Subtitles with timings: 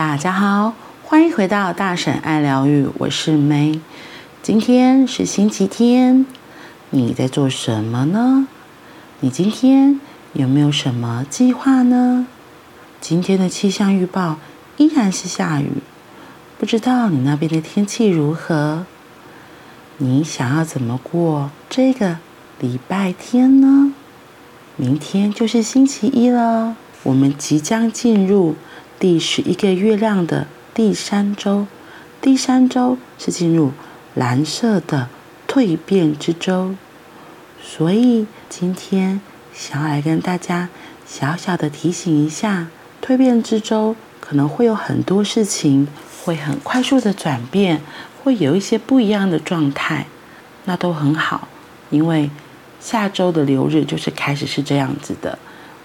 [0.00, 3.80] 大家好，欢迎回到大婶爱疗愈，我是 May。
[4.42, 6.24] 今天是星期天，
[6.88, 8.48] 你在做什么呢？
[9.20, 10.00] 你今天
[10.32, 12.26] 有没有什么计划呢？
[12.98, 14.38] 今天的气象预报
[14.78, 15.82] 依然是下雨，
[16.58, 18.86] 不知道你那边的天气如何？
[19.98, 22.16] 你想要怎么过这个
[22.58, 23.92] 礼拜天呢？
[24.76, 28.56] 明天就是星期一了，我们即将进入
[29.00, 31.66] 第十一个月亮的第三周，
[32.20, 33.72] 第三周是进入
[34.14, 35.08] 蓝色的
[35.48, 36.74] 蜕变之周，
[37.62, 39.22] 所以今天
[39.54, 40.68] 想要来跟大家
[41.06, 42.66] 小小的提醒一下，
[43.02, 45.88] 蜕变之周可能会有很多事情
[46.22, 47.80] 会很快速的转变，
[48.22, 50.08] 会有一些不一样的状态，
[50.66, 51.48] 那都很好，
[51.88, 52.30] 因为
[52.78, 55.38] 下周的流日就是开始是这样子的，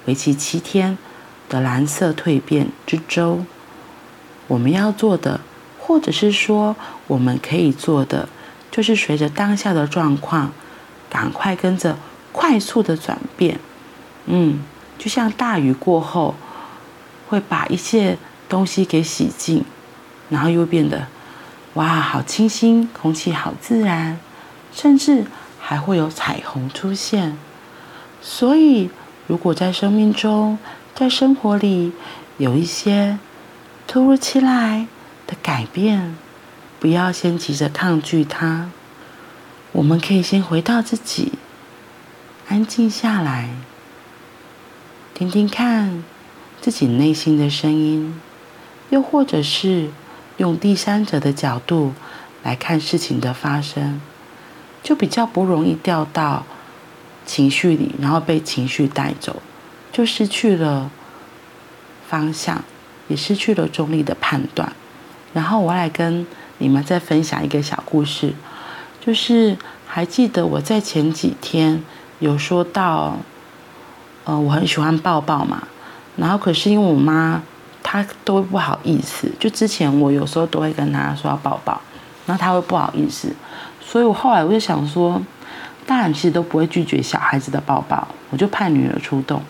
[0.04, 0.98] 为期七天。
[1.50, 3.46] 的蓝色蜕变之周，
[4.48, 5.40] 我们要做的，
[5.80, 6.76] 或者是说
[7.08, 8.28] 我们可以做的，
[8.72, 10.52] 就是随着当下的状况，
[11.10, 11.98] 赶快跟着
[12.32, 13.60] 快速的转变。
[14.26, 14.60] 嗯，
[14.98, 16.36] 就像大雨过后，
[17.30, 18.18] 会把一切
[18.50, 19.64] 东西给洗净，
[20.30, 21.08] 然后又变得
[21.76, 24.20] 哇，好清新，空气好自然，
[24.74, 25.26] 甚至
[25.60, 27.38] 还会有彩虹出现。
[28.22, 28.90] 所以，
[29.28, 30.58] 如果在生命中，
[30.96, 31.92] 在生活里
[32.38, 33.20] 有一些
[33.86, 34.88] 突如其来
[35.28, 36.16] 的改变，
[36.80, 38.70] 不要先急着抗拒它。
[39.74, 41.34] 我们可以先回到自己，
[42.48, 43.50] 安静下来，
[45.14, 46.02] 听听看
[46.62, 48.18] 自己内心的声音，
[48.90, 49.90] 又或者是
[50.38, 51.94] 用第三者的角度
[52.42, 54.00] 来看事情的发生，
[54.82, 56.46] 就比较不容易掉到
[57.26, 59.42] 情绪里，然后被情绪带走。
[59.96, 60.92] 就失去了
[62.06, 62.62] 方向，
[63.08, 64.70] 也失去了中立的判断。
[65.32, 66.28] 然后我来跟
[66.58, 68.34] 你们再分享一个小故事，
[69.00, 69.56] 就是
[69.88, 71.82] 还记得我在前几天
[72.20, 73.16] 有说到，
[74.26, 75.66] 呃，我很喜欢抱抱嘛。
[76.18, 77.42] 然后可是因为我妈
[77.82, 81.80] 她都不好意思，就之前我有时候都会跟她说要抱抱，
[82.26, 83.34] 然后她会不好意思，
[83.80, 85.22] 所以我后来我就想说，
[85.88, 89.42] 大人其实都不会拒绝小孩子的抱抱，我就派女儿出动。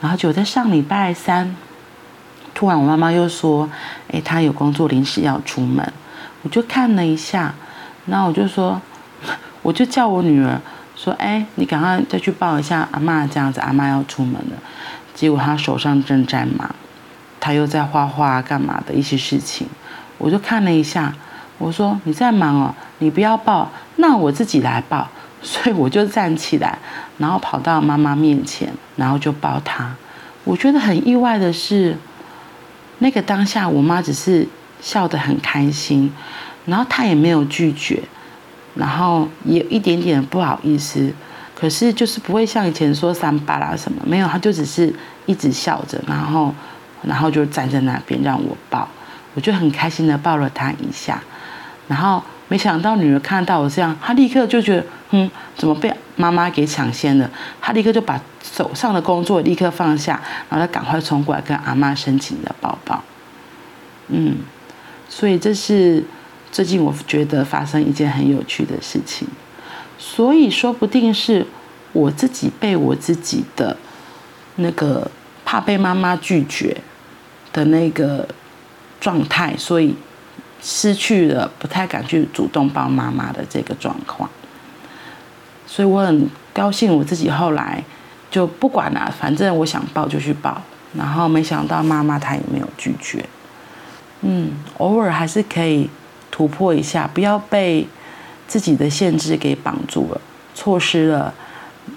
[0.00, 1.54] 然后就在上礼拜三，
[2.54, 3.68] 突然我妈妈又说
[4.10, 5.92] ：“哎，她有工作，临时要出门。”
[6.42, 7.54] 我就看了一下，
[8.06, 8.80] 然后我就说，
[9.60, 10.58] 我就叫我女儿
[10.96, 14.56] 说：“哎，你赶快再去抱一下阿嬷，这样子阿嬷要出门了。”
[15.14, 16.74] 结果她手上正在忙，
[17.38, 19.68] 她又在画画干嘛的一些事情。
[20.16, 21.14] 我就看了一下，
[21.58, 25.08] 我说：“你在忙哦，你不要抱，那我自己来抱。”
[25.42, 26.78] 所以我就站起来，
[27.18, 29.94] 然后跑到妈妈面前，然后就抱她。
[30.44, 31.96] 我觉得很意外的是，
[32.98, 34.46] 那个当下我妈只是
[34.80, 36.12] 笑得很开心，
[36.66, 38.02] 然后她也没有拒绝，
[38.74, 41.12] 然后也有一点点不好意思，
[41.54, 44.94] 可是就是不会像以前说三八啦什么，没有，她就只是
[45.26, 46.54] 一直笑着，然后
[47.02, 48.88] 然后就站在那边让我抱，
[49.34, 51.22] 我就很开心的抱了她一下，
[51.88, 52.22] 然后。
[52.50, 57.30] 没想到女儿看到我这样，她立刻就觉得，嗯，怎么被妈妈给抢先了？
[57.60, 63.02] 他立刻就把手上的工作立刻放下，然后他赶快冲过来跟阿妈申请的抱抱。
[64.08, 64.36] 嗯，
[65.08, 66.04] 所以这是
[66.52, 69.26] 最近我觉得发生一件很有趣的事情，
[69.98, 71.46] 所以说不定是
[71.92, 73.76] 我自己被我自己的
[74.56, 75.10] 那个
[75.44, 76.76] 怕被妈妈拒绝
[77.52, 78.28] 的那个
[79.00, 79.94] 状态，所以。
[80.62, 84.28] 失去了，不太敢去主动抱妈妈的这个状况，
[85.70, 87.80] 所以我很高兴，我自己后来
[88.28, 90.60] 就不管了，反正我想抱就去抱，
[90.96, 93.24] 然后没想到妈妈她也没有拒绝，
[94.22, 95.88] 嗯，偶尔还是可以
[96.32, 97.86] 突破一下，不要被
[98.48, 100.20] 自己的限制给绑住了，
[100.56, 101.32] 错失了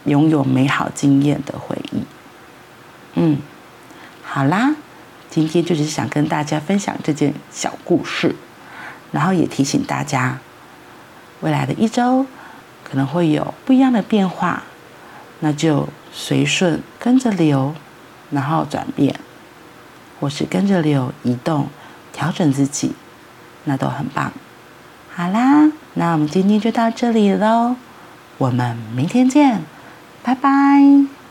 [0.05, 2.03] 拥有美好经验的回忆。
[3.15, 3.39] 嗯，
[4.23, 4.75] 好啦，
[5.31, 8.35] 今天就是想跟大家分享这件小故事。
[9.11, 10.39] 然后也提醒大家，
[11.41, 12.25] 未来的一周
[12.93, 14.61] 可能会有不一样的变化，
[15.39, 17.73] 那就随顺跟着流，
[18.29, 19.19] 然后转变，
[20.19, 21.69] 或是跟着流移动，
[22.11, 22.93] 调整自己，
[23.63, 24.31] 那都很棒。
[25.11, 27.77] 好啦，那我们今天就到这里喽，
[28.37, 29.63] 我们明天见，
[30.21, 31.22] 拜拜。